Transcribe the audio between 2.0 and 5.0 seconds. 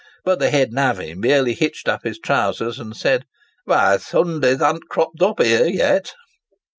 his trousers, and said, "Why, Soondays hain't